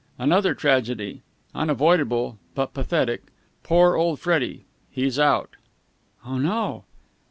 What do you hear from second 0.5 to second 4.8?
tragedy! Unavoidable, but pathetic. Poor old Freddie!